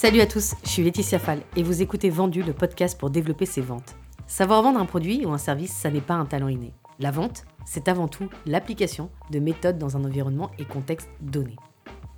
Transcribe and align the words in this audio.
Salut 0.00 0.22
à 0.22 0.26
tous, 0.26 0.54
je 0.64 0.68
suis 0.70 0.82
Laetitia 0.82 1.18
Fall 1.18 1.42
et 1.56 1.62
vous 1.62 1.82
écoutez 1.82 2.08
Vendu, 2.08 2.42
le 2.42 2.54
podcast 2.54 2.98
pour 2.98 3.10
développer 3.10 3.44
ses 3.44 3.60
ventes. 3.60 3.96
Savoir 4.26 4.62
vendre 4.62 4.80
un 4.80 4.86
produit 4.86 5.26
ou 5.26 5.30
un 5.30 5.36
service, 5.36 5.74
ça 5.74 5.90
n'est 5.90 6.00
pas 6.00 6.14
un 6.14 6.24
talent 6.24 6.48
inné. 6.48 6.72
La 7.00 7.10
vente, 7.10 7.44
c'est 7.66 7.86
avant 7.86 8.08
tout 8.08 8.30
l'application 8.46 9.10
de 9.30 9.40
méthodes 9.40 9.76
dans 9.76 9.98
un 9.98 10.04
environnement 10.06 10.52
et 10.58 10.64
contexte 10.64 11.10
donné. 11.20 11.54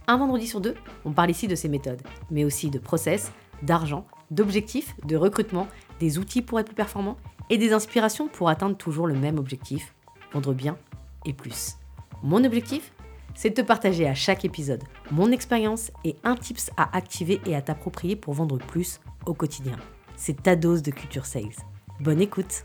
Un 0.06 0.16
vendredi 0.16 0.46
sur 0.46 0.60
deux, 0.60 0.76
on 1.04 1.10
parle 1.10 1.30
ici 1.30 1.48
de 1.48 1.56
ces 1.56 1.68
méthodes, 1.68 2.02
mais 2.30 2.44
aussi 2.44 2.70
de 2.70 2.78
process, 2.78 3.32
d'argent, 3.64 4.06
d'objectifs, 4.30 4.94
de 5.04 5.16
recrutement, 5.16 5.66
des 5.98 6.18
outils 6.18 6.42
pour 6.42 6.60
être 6.60 6.66
plus 6.66 6.76
performant 6.76 7.16
et 7.50 7.58
des 7.58 7.72
inspirations 7.72 8.28
pour 8.28 8.48
atteindre 8.48 8.76
toujours 8.76 9.08
le 9.08 9.16
même 9.16 9.40
objectif, 9.40 9.92
vendre 10.32 10.54
bien 10.54 10.78
et 11.24 11.32
plus. 11.32 11.78
Mon 12.22 12.44
objectif 12.44 12.92
c'est 13.34 13.50
de 13.50 13.54
te 13.54 13.66
partager 13.66 14.06
à 14.06 14.14
chaque 14.14 14.44
épisode 14.44 14.82
mon 15.10 15.30
expérience 15.30 15.90
et 16.04 16.16
un 16.24 16.36
tips 16.36 16.70
à 16.76 16.96
activer 16.96 17.40
et 17.46 17.56
à 17.56 17.62
t'approprier 17.62 18.16
pour 18.16 18.34
vendre 18.34 18.58
plus 18.58 19.00
au 19.26 19.34
quotidien. 19.34 19.76
C'est 20.16 20.42
ta 20.42 20.56
dose 20.56 20.82
de 20.82 20.90
culture 20.90 21.26
sales. 21.26 21.56
Bonne 22.00 22.20
écoute 22.20 22.64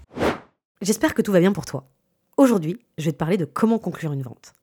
J'espère 0.82 1.14
que 1.14 1.22
tout 1.22 1.32
va 1.32 1.40
bien 1.40 1.54
pour 1.54 1.66
toi. 1.66 1.90
Aujourd'hui, 2.38 2.80
je 2.98 3.06
vais 3.06 3.12
te 3.12 3.18
parler 3.18 3.38
de 3.38 3.46
comment 3.46 3.80
conclure 3.80 4.14
une 4.14 4.22
vente. 4.22 4.54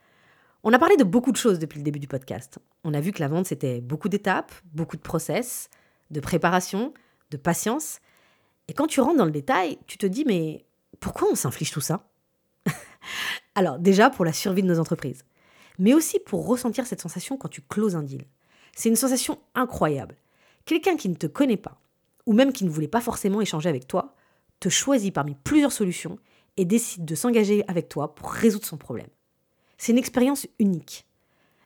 On 0.62 0.72
a 0.72 0.78
parlé 0.78 0.96
de 0.96 1.04
beaucoup 1.04 1.32
de 1.32 1.36
choses 1.36 1.58
depuis 1.58 1.78
le 1.78 1.84
début 1.84 1.98
du 1.98 2.06
podcast. 2.06 2.58
On 2.84 2.94
a 2.94 3.00
vu 3.00 3.12
que 3.12 3.20
la 3.20 3.28
vente, 3.28 3.46
c'était 3.46 3.80
beaucoup 3.80 4.08
d'étapes, 4.08 4.52
beaucoup 4.72 4.96
de 4.96 5.02
process, 5.02 5.68
de 6.10 6.20
préparation, 6.20 6.94
de 7.30 7.36
patience. 7.36 7.98
Et 8.68 8.72
quand 8.72 8.86
tu 8.86 9.00
rentres 9.00 9.18
dans 9.18 9.24
le 9.24 9.30
détail, 9.30 9.78
tu 9.86 9.98
te 9.98 10.06
dis, 10.06 10.24
mais 10.24 10.64
pourquoi 11.00 11.28
on 11.30 11.34
s'inflige 11.34 11.72
tout 11.72 11.80
ça? 11.80 12.08
Alors 13.54 13.78
déjà, 13.78 14.08
pour 14.08 14.24
la 14.24 14.32
survie 14.32 14.62
de 14.62 14.68
nos 14.68 14.78
entreprises 14.78 15.24
mais 15.78 15.94
aussi 15.94 16.18
pour 16.18 16.46
ressentir 16.46 16.86
cette 16.86 17.00
sensation 17.00 17.36
quand 17.36 17.48
tu 17.48 17.62
closes 17.62 17.96
un 17.96 18.02
deal. 18.02 18.24
C'est 18.76 18.88
une 18.88 18.96
sensation 18.96 19.38
incroyable. 19.54 20.16
Quelqu'un 20.64 20.96
qui 20.96 21.08
ne 21.08 21.14
te 21.14 21.26
connaît 21.26 21.56
pas, 21.56 21.80
ou 22.26 22.32
même 22.32 22.52
qui 22.52 22.64
ne 22.64 22.70
voulait 22.70 22.88
pas 22.88 23.00
forcément 23.00 23.40
échanger 23.40 23.68
avec 23.68 23.86
toi, 23.86 24.14
te 24.60 24.68
choisit 24.68 25.12
parmi 25.12 25.34
plusieurs 25.34 25.72
solutions 25.72 26.18
et 26.56 26.64
décide 26.64 27.04
de 27.04 27.14
s'engager 27.14 27.64
avec 27.68 27.88
toi 27.88 28.14
pour 28.14 28.30
résoudre 28.30 28.64
son 28.64 28.76
problème. 28.76 29.08
C'est 29.76 29.92
une 29.92 29.98
expérience 29.98 30.46
unique, 30.58 31.06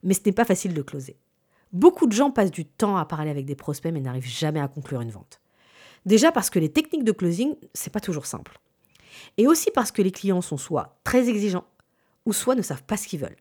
mais 0.02 0.14
ce 0.14 0.20
n'est 0.24 0.32
pas 0.32 0.44
facile 0.44 0.74
de 0.74 0.82
closer. 0.82 1.16
Beaucoup 1.72 2.06
de 2.06 2.12
gens 2.12 2.30
passent 2.30 2.50
du 2.50 2.64
temps 2.64 2.96
à 2.96 3.04
parler 3.04 3.30
avec 3.30 3.44
des 3.44 3.54
prospects 3.54 3.92
mais 3.92 4.00
n'arrivent 4.00 4.26
jamais 4.26 4.60
à 4.60 4.68
conclure 4.68 5.02
une 5.02 5.10
vente. 5.10 5.40
Déjà 6.06 6.32
parce 6.32 6.48
que 6.48 6.58
les 6.58 6.72
techniques 6.72 7.04
de 7.04 7.12
closing, 7.12 7.54
c'est 7.74 7.92
pas 7.92 8.00
toujours 8.00 8.26
simple. 8.26 8.58
Et 9.36 9.46
aussi 9.46 9.70
parce 9.70 9.92
que 9.92 10.00
les 10.00 10.12
clients 10.12 10.40
sont 10.40 10.56
soit 10.56 10.98
très 11.04 11.28
exigeants, 11.28 11.66
ou 12.24 12.32
soit 12.32 12.54
ne 12.54 12.62
savent 12.62 12.84
pas 12.84 12.96
ce 12.96 13.06
qu'ils 13.06 13.20
veulent. 13.20 13.36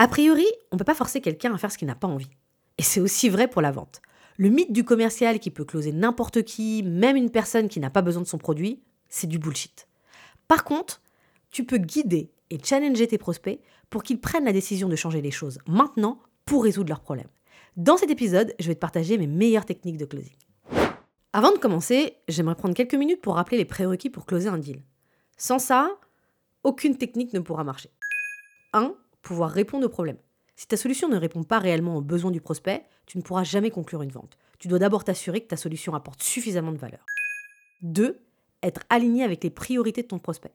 A 0.00 0.06
priori, 0.06 0.46
on 0.70 0.76
ne 0.76 0.78
peut 0.78 0.84
pas 0.84 0.94
forcer 0.94 1.20
quelqu'un 1.20 1.52
à 1.52 1.58
faire 1.58 1.72
ce 1.72 1.78
qu'il 1.78 1.88
n'a 1.88 1.96
pas 1.96 2.06
envie. 2.06 2.30
Et 2.78 2.82
c'est 2.82 3.00
aussi 3.00 3.28
vrai 3.28 3.48
pour 3.48 3.60
la 3.60 3.72
vente. 3.72 4.00
Le 4.36 4.48
mythe 4.48 4.72
du 4.72 4.84
commercial 4.84 5.40
qui 5.40 5.50
peut 5.50 5.64
closer 5.64 5.90
n'importe 5.90 6.44
qui, 6.44 6.84
même 6.84 7.16
une 7.16 7.30
personne 7.30 7.68
qui 7.68 7.80
n'a 7.80 7.90
pas 7.90 8.02
besoin 8.02 8.22
de 8.22 8.28
son 8.28 8.38
produit, 8.38 8.80
c'est 9.08 9.26
du 9.26 9.40
bullshit. 9.40 9.88
Par 10.46 10.62
contre, 10.62 11.02
tu 11.50 11.64
peux 11.64 11.78
guider 11.78 12.30
et 12.50 12.58
challenger 12.62 13.08
tes 13.08 13.18
prospects 13.18 13.60
pour 13.90 14.04
qu'ils 14.04 14.20
prennent 14.20 14.44
la 14.44 14.52
décision 14.52 14.88
de 14.88 14.94
changer 14.94 15.20
les 15.20 15.32
choses 15.32 15.58
maintenant 15.66 16.20
pour 16.44 16.62
résoudre 16.62 16.90
leurs 16.90 17.00
problèmes. 17.00 17.28
Dans 17.76 17.96
cet 17.96 18.10
épisode, 18.10 18.54
je 18.60 18.68
vais 18.68 18.74
te 18.74 18.80
partager 18.80 19.18
mes 19.18 19.26
meilleures 19.26 19.64
techniques 19.64 19.96
de 19.96 20.04
closing. 20.04 20.36
Avant 21.32 21.50
de 21.50 21.58
commencer, 21.58 22.14
j'aimerais 22.28 22.54
prendre 22.54 22.74
quelques 22.74 22.94
minutes 22.94 23.20
pour 23.20 23.34
rappeler 23.34 23.58
les 23.58 23.64
prérequis 23.64 24.10
pour 24.10 24.26
closer 24.26 24.48
un 24.48 24.58
deal. 24.58 24.82
Sans 25.36 25.58
ça, 25.58 25.90
aucune 26.62 26.96
technique 26.96 27.32
ne 27.32 27.40
pourra 27.40 27.64
marcher. 27.64 27.90
1 28.72 28.94
pouvoir 29.22 29.50
répondre 29.50 29.86
aux 29.86 29.90
problèmes. 29.90 30.18
Si 30.56 30.66
ta 30.66 30.76
solution 30.76 31.08
ne 31.08 31.16
répond 31.16 31.44
pas 31.44 31.58
réellement 31.58 31.96
aux 31.96 32.02
besoins 32.02 32.30
du 32.30 32.40
prospect, 32.40 32.84
tu 33.06 33.16
ne 33.18 33.22
pourras 33.22 33.44
jamais 33.44 33.70
conclure 33.70 34.02
une 34.02 34.10
vente. 34.10 34.36
Tu 34.58 34.66
dois 34.66 34.80
d'abord 34.80 35.04
t'assurer 35.04 35.40
que 35.40 35.46
ta 35.46 35.56
solution 35.56 35.94
apporte 35.94 36.22
suffisamment 36.22 36.72
de 36.72 36.78
valeur. 36.78 37.06
2. 37.82 38.20
Être 38.62 38.82
aligné 38.90 39.22
avec 39.22 39.44
les 39.44 39.50
priorités 39.50 40.02
de 40.02 40.08
ton 40.08 40.18
prospect. 40.18 40.52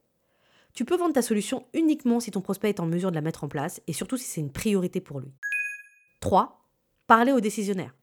Tu 0.74 0.86
peux 0.86 0.98
vendre 0.98 1.14
ta 1.14 1.22
solution 1.22 1.66
uniquement 1.74 2.20
si 2.20 2.32
ton 2.32 2.42
prospect 2.42 2.70
est 2.70 2.80
en 2.80 2.86
mesure 2.86 3.12
de 3.12 3.16
la 3.16 3.22
mettre 3.22 3.44
en 3.44 3.48
place 3.48 3.80
et 3.88 3.94
surtout 3.94 4.18
si 4.18 4.26
c'est 4.26 4.42
une 4.42 4.52
priorité 4.52 5.00
pour 5.00 5.20
lui. 5.20 5.32
3. 6.20 6.68
Parler 7.08 7.32
aux 7.32 7.40
décisionnaires. 7.40 7.96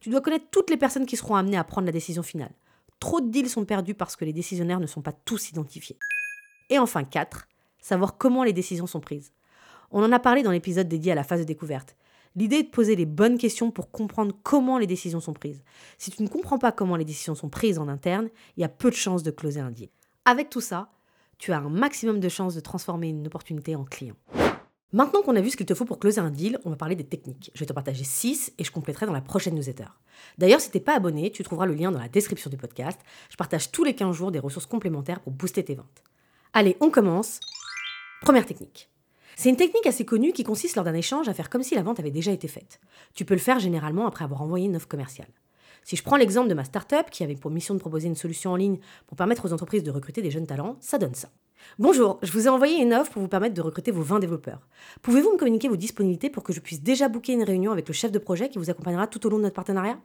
Tu 0.00 0.10
dois 0.10 0.20
connaître 0.20 0.46
toutes 0.50 0.70
les 0.70 0.76
personnes 0.76 1.06
qui 1.06 1.16
seront 1.16 1.36
amenées 1.36 1.56
à 1.56 1.64
prendre 1.64 1.86
la 1.86 1.92
décision 1.92 2.22
finale. 2.22 2.52
Trop 2.98 3.20
de 3.20 3.30
deals 3.30 3.48
sont 3.48 3.64
perdus 3.64 3.94
parce 3.94 4.16
que 4.16 4.24
les 4.24 4.32
décisionnaires 4.32 4.80
ne 4.80 4.86
sont 4.86 5.02
pas 5.02 5.12
tous 5.12 5.50
identifiés. 5.50 5.98
Et 6.70 6.78
enfin 6.78 7.04
4. 7.04 7.46
Savoir 7.78 8.16
comment 8.16 8.42
les 8.42 8.52
décisions 8.52 8.86
sont 8.86 9.00
prises. 9.00 9.32
On 9.96 10.02
en 10.02 10.10
a 10.10 10.18
parlé 10.18 10.42
dans 10.42 10.50
l'épisode 10.50 10.88
dédié 10.88 11.12
à 11.12 11.14
la 11.14 11.22
phase 11.22 11.38
de 11.38 11.44
découverte. 11.44 11.94
L'idée 12.34 12.56
est 12.56 12.62
de 12.64 12.68
poser 12.68 12.96
les 12.96 13.06
bonnes 13.06 13.38
questions 13.38 13.70
pour 13.70 13.92
comprendre 13.92 14.34
comment 14.42 14.76
les 14.76 14.88
décisions 14.88 15.20
sont 15.20 15.32
prises. 15.32 15.62
Si 15.98 16.10
tu 16.10 16.20
ne 16.24 16.26
comprends 16.26 16.58
pas 16.58 16.72
comment 16.72 16.96
les 16.96 17.04
décisions 17.04 17.36
sont 17.36 17.48
prises 17.48 17.78
en 17.78 17.86
interne, 17.86 18.28
il 18.56 18.62
y 18.62 18.64
a 18.64 18.68
peu 18.68 18.90
de 18.90 18.96
chances 18.96 19.22
de 19.22 19.30
closer 19.30 19.60
un 19.60 19.70
deal. 19.70 19.90
Avec 20.24 20.50
tout 20.50 20.60
ça, 20.60 20.90
tu 21.38 21.52
as 21.52 21.58
un 21.58 21.68
maximum 21.68 22.18
de 22.18 22.28
chances 22.28 22.56
de 22.56 22.60
transformer 22.60 23.10
une 23.10 23.24
opportunité 23.28 23.76
en 23.76 23.84
client. 23.84 24.16
Maintenant 24.92 25.22
qu'on 25.22 25.36
a 25.36 25.40
vu 25.40 25.50
ce 25.50 25.56
qu'il 25.56 25.66
te 25.66 25.74
faut 25.74 25.84
pour 25.84 26.00
closer 26.00 26.20
un 26.20 26.30
deal, 26.30 26.58
on 26.64 26.70
va 26.70 26.76
parler 26.76 26.96
des 26.96 27.06
techniques. 27.06 27.52
Je 27.54 27.60
vais 27.60 27.66
te 27.66 27.72
partager 27.72 28.02
6 28.02 28.54
et 28.58 28.64
je 28.64 28.72
compléterai 28.72 29.06
dans 29.06 29.12
la 29.12 29.20
prochaine 29.20 29.54
newsletter. 29.54 29.86
D'ailleurs, 30.38 30.60
si 30.60 30.72
tu 30.72 30.76
n'es 30.76 30.82
pas 30.82 30.96
abonné, 30.96 31.30
tu 31.30 31.44
trouveras 31.44 31.66
le 31.66 31.74
lien 31.74 31.92
dans 31.92 32.00
la 32.00 32.08
description 32.08 32.50
du 32.50 32.56
podcast. 32.56 32.98
Je 33.30 33.36
partage 33.36 33.70
tous 33.70 33.84
les 33.84 33.94
15 33.94 34.16
jours 34.16 34.32
des 34.32 34.40
ressources 34.40 34.66
complémentaires 34.66 35.20
pour 35.20 35.32
booster 35.32 35.64
tes 35.64 35.76
ventes. 35.76 36.02
Allez, 36.52 36.76
on 36.80 36.90
commence. 36.90 37.38
Première 38.22 38.46
technique. 38.46 38.90
C'est 39.36 39.48
une 39.48 39.56
technique 39.56 39.86
assez 39.86 40.04
connue 40.04 40.32
qui 40.32 40.44
consiste 40.44 40.76
lors 40.76 40.84
d'un 40.84 40.94
échange 40.94 41.28
à 41.28 41.34
faire 41.34 41.50
comme 41.50 41.62
si 41.62 41.74
la 41.74 41.82
vente 41.82 41.98
avait 41.98 42.10
déjà 42.10 42.30
été 42.30 42.48
faite. 42.48 42.80
Tu 43.14 43.24
peux 43.24 43.34
le 43.34 43.40
faire 43.40 43.58
généralement 43.58 44.06
après 44.06 44.24
avoir 44.24 44.42
envoyé 44.42 44.66
une 44.66 44.76
offre 44.76 44.88
commerciale. 44.88 45.28
Si 45.82 45.96
je 45.96 46.02
prends 46.02 46.16
l'exemple 46.16 46.48
de 46.48 46.54
ma 46.54 46.64
startup 46.64 47.10
qui 47.10 47.24
avait 47.24 47.34
pour 47.34 47.50
mission 47.50 47.74
de 47.74 47.80
proposer 47.80 48.08
une 48.08 48.14
solution 48.14 48.52
en 48.52 48.56
ligne 48.56 48.78
pour 49.06 49.16
permettre 49.16 49.44
aux 49.44 49.52
entreprises 49.52 49.82
de 49.82 49.90
recruter 49.90 50.22
des 50.22 50.30
jeunes 50.30 50.46
talents, 50.46 50.76
ça 50.80 50.98
donne 50.98 51.14
ça. 51.14 51.28
Bonjour, 51.78 52.18
je 52.22 52.32
vous 52.32 52.46
ai 52.46 52.48
envoyé 52.48 52.80
une 52.80 52.94
offre 52.94 53.12
pour 53.12 53.22
vous 53.22 53.28
permettre 53.28 53.54
de 53.54 53.60
recruter 53.60 53.90
vos 53.90 54.02
20 54.02 54.20
développeurs. 54.20 54.66
Pouvez-vous 55.02 55.32
me 55.32 55.38
communiquer 55.38 55.68
vos 55.68 55.76
disponibilités 55.76 56.30
pour 56.30 56.42
que 56.42 56.52
je 56.52 56.60
puisse 56.60 56.82
déjà 56.82 57.08
booker 57.08 57.32
une 57.32 57.42
réunion 57.42 57.72
avec 57.72 57.88
le 57.88 57.94
chef 57.94 58.12
de 58.12 58.18
projet 58.18 58.48
qui 58.48 58.58
vous 58.58 58.70
accompagnera 58.70 59.06
tout 59.06 59.26
au 59.26 59.30
long 59.30 59.38
de 59.38 59.42
notre 59.42 59.54
partenariat? 59.54 59.98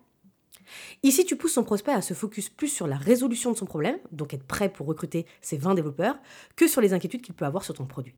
Ici, 1.04 1.26
tu 1.26 1.36
pousses 1.36 1.54
son 1.54 1.64
prospect 1.64 1.94
à 1.94 2.02
se 2.02 2.14
focus 2.14 2.50
plus 2.50 2.68
sur 2.68 2.88
la 2.88 2.98
résolution 2.98 3.52
de 3.52 3.58
son 3.58 3.66
problème, 3.66 3.98
donc 4.12 4.34
être 4.34 4.46
prêt 4.46 4.70
pour 4.70 4.88
recruter 4.88 5.26
ses 5.42 5.58
20 5.58 5.76
développeurs, 5.76 6.18
que 6.56 6.68
sur 6.68 6.82
les 6.82 6.94
inquiétudes 6.94 7.22
qu'il 7.22 7.34
peut 7.34 7.46
avoir 7.46 7.64
sur 7.64 7.74
ton 7.74 7.86
produit. 7.86 8.16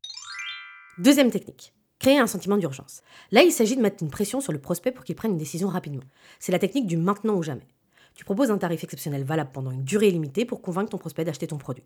Deuxième 0.98 1.30
technique. 1.30 1.72
Créer 1.98 2.18
un 2.18 2.26
sentiment 2.26 2.58
d'urgence. 2.58 3.00
Là, 3.30 3.42
il 3.42 3.50
s'agit 3.50 3.76
de 3.76 3.80
mettre 3.80 4.02
une 4.02 4.10
pression 4.10 4.42
sur 4.42 4.52
le 4.52 4.58
prospect 4.58 4.92
pour 4.92 5.04
qu'il 5.04 5.14
prenne 5.14 5.30
une 5.30 5.38
décision 5.38 5.68
rapidement. 5.68 6.02
C'est 6.38 6.52
la 6.52 6.58
technique 6.58 6.86
du 6.86 6.98
maintenant 6.98 7.34
ou 7.34 7.42
jamais. 7.42 7.66
Tu 8.14 8.26
proposes 8.26 8.50
un 8.50 8.58
tarif 8.58 8.84
exceptionnel 8.84 9.24
valable 9.24 9.52
pendant 9.54 9.70
une 9.70 9.84
durée 9.84 10.10
limitée 10.10 10.44
pour 10.44 10.60
convaincre 10.60 10.90
ton 10.90 10.98
prospect 10.98 11.24
d'acheter 11.24 11.46
ton 11.46 11.56
produit. 11.56 11.84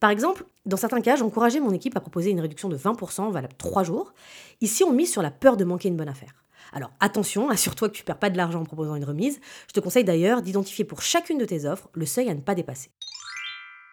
Par 0.00 0.10
exemple, 0.10 0.44
dans 0.66 0.76
certains 0.76 1.00
cas, 1.00 1.14
j'ai 1.14 1.22
encouragé 1.22 1.60
mon 1.60 1.70
équipe 1.70 1.96
à 1.96 2.00
proposer 2.00 2.30
une 2.30 2.40
réduction 2.40 2.68
de 2.68 2.76
20% 2.76 3.30
valable 3.30 3.54
3 3.58 3.84
jours. 3.84 4.12
Ici, 4.60 4.82
on 4.82 4.92
mise 4.92 5.12
sur 5.12 5.22
la 5.22 5.30
peur 5.30 5.56
de 5.56 5.64
manquer 5.64 5.88
une 5.88 5.96
bonne 5.96 6.08
affaire. 6.08 6.34
Alors 6.72 6.90
attention, 6.98 7.48
assure-toi 7.48 7.90
que 7.90 7.94
tu 7.94 8.02
ne 8.02 8.06
perds 8.06 8.18
pas 8.18 8.30
de 8.30 8.36
l'argent 8.36 8.62
en 8.62 8.64
proposant 8.64 8.96
une 8.96 9.04
remise. 9.04 9.38
Je 9.68 9.72
te 9.72 9.78
conseille 9.78 10.04
d'ailleurs 10.04 10.42
d'identifier 10.42 10.84
pour 10.84 11.00
chacune 11.00 11.38
de 11.38 11.44
tes 11.44 11.64
offres 11.64 11.88
le 11.92 12.06
seuil 12.06 12.28
à 12.28 12.34
ne 12.34 12.40
pas 12.40 12.56
dépasser. 12.56 12.90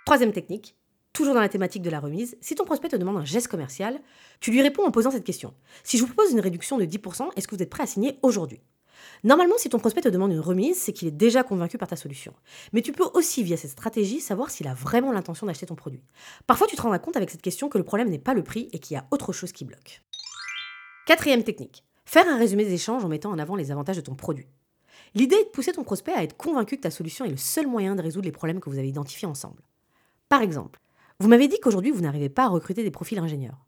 Troisième 0.05 0.31
technique, 0.31 0.75
toujours 1.19 1.33
dans 1.33 1.41
la 1.41 1.49
thématique 1.49 1.81
de 1.81 1.89
la 1.89 1.99
remise, 1.99 2.37
si 2.39 2.55
ton 2.55 2.63
prospect 2.63 2.87
te 2.87 2.95
demande 2.95 3.17
un 3.17 3.25
geste 3.25 3.49
commercial, 3.49 3.99
tu 4.39 4.51
lui 4.51 4.61
réponds 4.61 4.85
en 4.85 4.91
posant 4.91 5.11
cette 5.11 5.25
question. 5.25 5.53
Si 5.83 5.97
je 5.97 6.03
vous 6.03 6.07
propose 6.07 6.31
une 6.31 6.39
réduction 6.39 6.77
de 6.77 6.85
10%, 6.85 7.31
est-ce 7.35 7.45
que 7.45 7.57
vous 7.57 7.61
êtes 7.61 7.69
prêt 7.69 7.83
à 7.83 7.87
signer 7.87 8.17
aujourd'hui? 8.21 8.61
Normalement, 9.25 9.55
si 9.57 9.67
ton 9.67 9.79
prospect 9.79 9.99
te 9.99 10.07
demande 10.07 10.31
une 10.31 10.39
remise, 10.39 10.77
c'est 10.77 10.93
qu'il 10.93 11.09
est 11.09 11.11
déjà 11.11 11.43
convaincu 11.43 11.77
par 11.77 11.89
ta 11.89 11.97
solution. 11.97 12.33
Mais 12.71 12.81
tu 12.81 12.93
peux 12.93 13.03
aussi, 13.15 13.43
via 13.43 13.57
cette 13.57 13.71
stratégie, 13.71 14.21
savoir 14.21 14.49
s'il 14.49 14.69
a 14.69 14.73
vraiment 14.73 15.11
l'intention 15.11 15.45
d'acheter 15.45 15.65
ton 15.65 15.75
produit. 15.75 16.01
Parfois, 16.47 16.67
tu 16.67 16.77
te 16.77 16.81
rendras 16.81 16.99
compte 16.99 17.17
avec 17.17 17.29
cette 17.29 17.41
question 17.41 17.67
que 17.67 17.77
le 17.77 17.83
problème 17.83 18.09
n'est 18.09 18.17
pas 18.17 18.33
le 18.33 18.43
prix 18.43 18.69
et 18.71 18.79
qu'il 18.79 18.95
y 18.95 18.97
a 18.97 19.05
autre 19.11 19.33
chose 19.33 19.51
qui 19.51 19.65
bloque. 19.65 20.01
Quatrième 21.05 21.43
technique. 21.43 21.83
Faire 22.05 22.29
un 22.29 22.37
résumé 22.37 22.63
des 22.63 22.75
échanges 22.75 23.03
en 23.03 23.09
mettant 23.09 23.31
en 23.31 23.39
avant 23.39 23.57
les 23.57 23.71
avantages 23.71 23.97
de 23.97 24.01
ton 24.01 24.15
produit. 24.15 24.47
L'idée 25.15 25.35
est 25.35 25.45
de 25.45 25.49
pousser 25.49 25.73
ton 25.73 25.83
prospect 25.83 26.13
à 26.13 26.23
être 26.23 26.37
convaincu 26.37 26.77
que 26.77 26.83
ta 26.83 26.91
solution 26.91 27.25
est 27.25 27.29
le 27.29 27.35
seul 27.35 27.67
moyen 27.67 27.97
de 27.97 28.01
résoudre 28.01 28.25
les 28.25 28.31
problèmes 28.31 28.61
que 28.61 28.69
vous 28.69 28.77
avez 28.77 28.87
identifiés 28.87 29.27
ensemble. 29.27 29.61
Par 30.29 30.41
exemple, 30.41 30.79
vous 31.21 31.27
m'avez 31.27 31.49
dit 31.49 31.59
qu'aujourd'hui, 31.59 31.91
vous 31.91 32.01
n'arrivez 32.01 32.29
pas 32.29 32.45
à 32.45 32.47
recruter 32.47 32.81
des 32.81 32.91
profils 32.91 33.19
ingénieurs. 33.19 33.65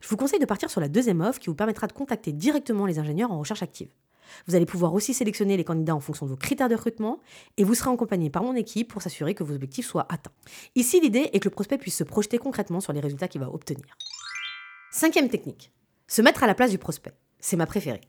Je 0.00 0.08
vous 0.08 0.16
conseille 0.16 0.38
de 0.38 0.46
partir 0.46 0.70
sur 0.70 0.80
la 0.80 0.88
deuxième 0.88 1.20
offre 1.20 1.40
qui 1.40 1.48
vous 1.48 1.54
permettra 1.54 1.88
de 1.88 1.92
contacter 1.92 2.32
directement 2.32 2.86
les 2.86 3.00
ingénieurs 3.00 3.32
en 3.32 3.38
recherche 3.40 3.62
active. 3.62 3.88
Vous 4.46 4.54
allez 4.54 4.66
pouvoir 4.66 4.94
aussi 4.94 5.12
sélectionner 5.12 5.56
les 5.56 5.64
candidats 5.64 5.96
en 5.96 6.00
fonction 6.00 6.26
de 6.26 6.30
vos 6.30 6.36
critères 6.36 6.68
de 6.68 6.76
recrutement 6.76 7.20
et 7.56 7.64
vous 7.64 7.74
serez 7.74 7.90
accompagné 7.90 8.30
par 8.30 8.44
mon 8.44 8.54
équipe 8.54 8.88
pour 8.88 9.02
s'assurer 9.02 9.34
que 9.34 9.42
vos 9.42 9.54
objectifs 9.54 9.86
soient 9.86 10.06
atteints. 10.08 10.30
Ici, 10.76 11.00
l'idée 11.00 11.28
est 11.32 11.40
que 11.40 11.48
le 11.48 11.50
prospect 11.50 11.76
puisse 11.76 11.96
se 11.96 12.04
projeter 12.04 12.38
concrètement 12.38 12.80
sur 12.80 12.92
les 12.92 13.00
résultats 13.00 13.28
qu'il 13.28 13.40
va 13.40 13.52
obtenir. 13.52 13.96
Cinquième 14.92 15.28
technique, 15.28 15.72
se 16.06 16.22
mettre 16.22 16.44
à 16.44 16.46
la 16.46 16.54
place 16.54 16.70
du 16.70 16.78
prospect. 16.78 17.12
C'est 17.40 17.56
ma 17.56 17.66
préférée. 17.66 18.00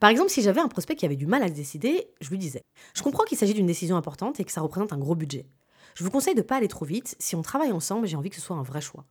Par 0.00 0.10
exemple, 0.10 0.30
si 0.30 0.42
j'avais 0.42 0.60
un 0.60 0.68
prospect 0.68 0.96
qui 0.96 1.06
avait 1.06 1.16
du 1.16 1.26
mal 1.26 1.42
à 1.42 1.48
se 1.48 1.54
décider, 1.54 2.08
je 2.20 2.28
lui 2.28 2.38
disais 2.38 2.62
Je 2.94 3.02
comprends 3.02 3.24
qu'il 3.24 3.38
s'agit 3.38 3.54
d'une 3.54 3.66
décision 3.66 3.96
importante 3.96 4.40
et 4.40 4.44
que 4.44 4.52
ça 4.52 4.60
représente 4.60 4.92
un 4.92 4.98
gros 4.98 5.14
budget. 5.14 5.46
Je 5.94 6.04
vous 6.04 6.10
conseille 6.10 6.34
de 6.34 6.40
ne 6.40 6.46
pas 6.46 6.56
aller 6.56 6.68
trop 6.68 6.84
vite. 6.84 7.16
Si 7.18 7.36
on 7.36 7.42
travaille 7.42 7.72
ensemble, 7.72 8.06
j'ai 8.06 8.16
envie 8.16 8.30
que 8.30 8.36
ce 8.36 8.42
soit 8.42 8.56
un 8.56 8.62
vrai 8.62 8.80
choix. 8.80 9.04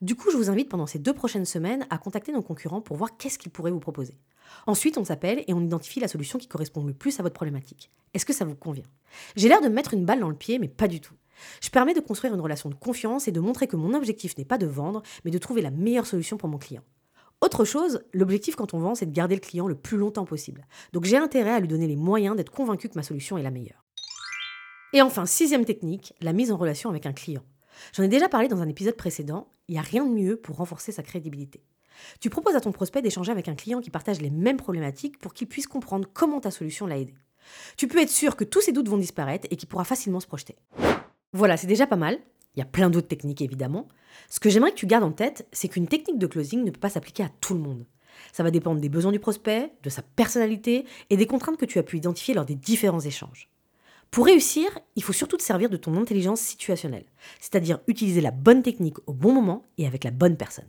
Du 0.00 0.14
coup, 0.14 0.30
je 0.30 0.36
vous 0.36 0.50
invite 0.50 0.68
pendant 0.68 0.86
ces 0.86 0.98
deux 0.98 1.12
prochaines 1.14 1.44
semaines 1.44 1.86
à 1.90 1.98
contacter 1.98 2.32
nos 2.32 2.42
concurrents 2.42 2.80
pour 2.80 2.96
voir 2.96 3.16
qu'est-ce 3.16 3.38
qu'ils 3.38 3.52
pourraient 3.52 3.70
vous 3.70 3.80
proposer. 3.80 4.18
Ensuite, 4.66 4.98
on 4.98 5.04
s'appelle 5.04 5.44
et 5.46 5.54
on 5.54 5.60
identifie 5.60 6.00
la 6.00 6.08
solution 6.08 6.38
qui 6.38 6.48
correspond 6.48 6.84
le 6.84 6.92
plus 6.92 7.18
à 7.20 7.22
votre 7.22 7.34
problématique. 7.34 7.90
Est-ce 8.14 8.26
que 8.26 8.32
ça 8.32 8.44
vous 8.44 8.54
convient? 8.54 8.86
J'ai 9.36 9.48
l'air 9.48 9.60
de 9.60 9.68
me 9.68 9.74
mettre 9.74 9.94
une 9.94 10.04
balle 10.04 10.20
dans 10.20 10.28
le 10.28 10.34
pied, 10.34 10.58
mais 10.58 10.68
pas 10.68 10.88
du 10.88 11.00
tout. 11.00 11.14
Je 11.60 11.70
permets 11.70 11.94
de 11.94 12.00
construire 12.00 12.34
une 12.34 12.40
relation 12.40 12.68
de 12.68 12.74
confiance 12.74 13.28
et 13.28 13.32
de 13.32 13.40
montrer 13.40 13.66
que 13.66 13.76
mon 13.76 13.94
objectif 13.94 14.36
n'est 14.36 14.44
pas 14.44 14.58
de 14.58 14.66
vendre, 14.66 15.02
mais 15.24 15.30
de 15.30 15.38
trouver 15.38 15.62
la 15.62 15.70
meilleure 15.70 16.06
solution 16.06 16.36
pour 16.36 16.48
mon 16.48 16.58
client. 16.58 16.82
Autre 17.40 17.64
chose, 17.64 18.04
l'objectif 18.12 18.54
quand 18.54 18.74
on 18.74 18.78
vend, 18.78 18.94
c'est 18.94 19.06
de 19.06 19.12
garder 19.12 19.34
le 19.34 19.40
client 19.40 19.66
le 19.66 19.74
plus 19.74 19.96
longtemps 19.96 20.24
possible. 20.24 20.66
Donc 20.92 21.04
j'ai 21.04 21.16
intérêt 21.16 21.50
à 21.50 21.60
lui 21.60 21.66
donner 21.66 21.88
les 21.88 21.96
moyens 21.96 22.36
d'être 22.36 22.52
convaincu 22.52 22.88
que 22.88 22.94
ma 22.94 23.02
solution 23.02 23.36
est 23.36 23.42
la 23.42 23.50
meilleure. 23.50 23.81
Et 24.94 25.00
enfin, 25.00 25.24
sixième 25.24 25.64
technique, 25.64 26.12
la 26.20 26.34
mise 26.34 26.52
en 26.52 26.56
relation 26.56 26.90
avec 26.90 27.06
un 27.06 27.12
client. 27.12 27.42
J'en 27.94 28.02
ai 28.02 28.08
déjà 28.08 28.28
parlé 28.28 28.48
dans 28.48 28.60
un 28.60 28.68
épisode 28.68 28.96
précédent, 28.96 29.48
il 29.68 29.72
n'y 29.72 29.78
a 29.78 29.82
rien 29.82 30.04
de 30.04 30.12
mieux 30.12 30.36
pour 30.36 30.56
renforcer 30.56 30.92
sa 30.92 31.02
crédibilité. 31.02 31.62
Tu 32.20 32.28
proposes 32.28 32.56
à 32.56 32.60
ton 32.60 32.72
prospect 32.72 33.00
d'échanger 33.00 33.32
avec 33.32 33.48
un 33.48 33.54
client 33.54 33.80
qui 33.80 33.90
partage 33.90 34.20
les 34.20 34.30
mêmes 34.30 34.58
problématiques 34.58 35.18
pour 35.18 35.32
qu'il 35.32 35.48
puisse 35.48 35.66
comprendre 35.66 36.08
comment 36.12 36.40
ta 36.40 36.50
solution 36.50 36.86
l'a 36.86 36.98
aidé. 36.98 37.14
Tu 37.76 37.88
peux 37.88 38.00
être 38.00 38.10
sûr 38.10 38.36
que 38.36 38.44
tous 38.44 38.60
ses 38.60 38.72
doutes 38.72 38.88
vont 38.88 38.98
disparaître 38.98 39.46
et 39.50 39.56
qu'il 39.56 39.68
pourra 39.68 39.84
facilement 39.84 40.20
se 40.20 40.26
projeter. 40.26 40.56
Voilà, 41.32 41.56
c'est 41.56 41.66
déjà 41.66 41.86
pas 41.86 41.96
mal. 41.96 42.18
Il 42.54 42.58
y 42.58 42.62
a 42.62 42.66
plein 42.66 42.90
d'autres 42.90 43.08
techniques 43.08 43.40
évidemment. 43.40 43.88
Ce 44.28 44.40
que 44.40 44.50
j'aimerais 44.50 44.72
que 44.72 44.76
tu 44.76 44.86
gardes 44.86 45.04
en 45.04 45.12
tête, 45.12 45.48
c'est 45.52 45.68
qu'une 45.68 45.88
technique 45.88 46.18
de 46.18 46.26
closing 46.26 46.64
ne 46.64 46.70
peut 46.70 46.80
pas 46.80 46.90
s'appliquer 46.90 47.22
à 47.22 47.30
tout 47.40 47.54
le 47.54 47.60
monde. 47.60 47.86
Ça 48.32 48.42
va 48.42 48.50
dépendre 48.50 48.80
des 48.80 48.90
besoins 48.90 49.12
du 49.12 49.18
prospect, 49.18 49.72
de 49.82 49.88
sa 49.88 50.02
personnalité 50.02 50.84
et 51.08 51.16
des 51.16 51.26
contraintes 51.26 51.56
que 51.56 51.64
tu 51.64 51.78
as 51.78 51.82
pu 51.82 51.96
identifier 51.96 52.34
lors 52.34 52.44
des 52.44 52.54
différents 52.54 53.00
échanges. 53.00 53.48
Pour 54.12 54.26
réussir, 54.26 54.68
il 54.94 55.02
faut 55.02 55.14
surtout 55.14 55.38
te 55.38 55.42
servir 55.42 55.70
de 55.70 55.78
ton 55.78 55.96
intelligence 55.96 56.38
situationnelle, 56.38 57.06
c'est-à-dire 57.40 57.78
utiliser 57.86 58.20
la 58.20 58.30
bonne 58.30 58.62
technique 58.62 58.98
au 59.06 59.14
bon 59.14 59.32
moment 59.32 59.64
et 59.78 59.86
avec 59.86 60.04
la 60.04 60.10
bonne 60.10 60.36
personne. 60.36 60.66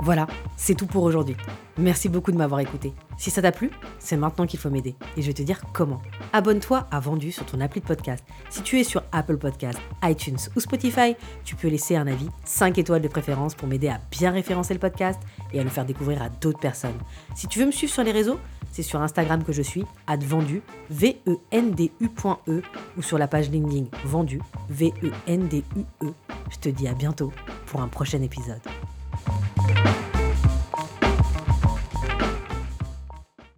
Voilà, 0.00 0.26
c'est 0.56 0.74
tout 0.74 0.86
pour 0.86 1.04
aujourd'hui. 1.04 1.36
Merci 1.78 2.08
beaucoup 2.08 2.32
de 2.32 2.36
m'avoir 2.36 2.60
écouté. 2.60 2.92
Si 3.18 3.30
ça 3.30 3.42
t'a 3.42 3.52
plu, 3.52 3.70
c'est 3.98 4.16
maintenant 4.16 4.46
qu'il 4.46 4.58
faut 4.58 4.70
m'aider. 4.70 4.94
Et 5.16 5.22
je 5.22 5.26
vais 5.26 5.32
te 5.32 5.42
dire 5.42 5.60
comment. 5.72 6.00
Abonne-toi 6.32 6.86
à 6.90 7.00
Vendu 7.00 7.32
sur 7.32 7.44
ton 7.44 7.60
appli 7.60 7.80
de 7.80 7.86
podcast. 7.86 8.24
Si 8.48 8.62
tu 8.62 8.80
es 8.80 8.84
sur 8.84 9.02
Apple 9.12 9.36
Podcast, 9.36 9.78
iTunes 10.02 10.38
ou 10.56 10.60
Spotify, 10.60 11.16
tu 11.44 11.54
peux 11.54 11.68
laisser 11.68 11.96
un 11.96 12.06
avis 12.06 12.28
5 12.44 12.78
étoiles 12.78 13.02
de 13.02 13.08
préférence 13.08 13.54
pour 13.54 13.68
m'aider 13.68 13.88
à 13.88 14.00
bien 14.10 14.30
référencer 14.30 14.74
le 14.74 14.80
podcast 14.80 15.20
et 15.52 15.60
à 15.60 15.64
le 15.64 15.70
faire 15.70 15.84
découvrir 15.84 16.22
à 16.22 16.30
d'autres 16.30 16.60
personnes. 16.60 16.98
Si 17.34 17.46
tu 17.46 17.58
veux 17.58 17.66
me 17.66 17.72
suivre 17.72 17.92
sur 17.92 18.04
les 18.04 18.12
réseaux, 18.12 18.38
c'est 18.76 18.82
sur 18.82 19.00
Instagram 19.00 19.42
que 19.42 19.52
je 19.52 19.62
suis, 19.62 19.86
advendu, 20.06 20.60
V-E-N-D-U.E, 20.90 22.36
e, 22.48 22.62
ou 22.98 23.02
sur 23.02 23.16
la 23.16 23.26
page 23.26 23.48
LinkedIn 23.48 23.86
Vendu, 24.04 24.42
V-E-N-D-U-E. 24.68 26.12
Je 26.50 26.58
te 26.58 26.68
dis 26.68 26.86
à 26.86 26.92
bientôt 26.92 27.32
pour 27.64 27.80
un 27.80 27.88
prochain 27.88 28.20
épisode. 28.20 28.60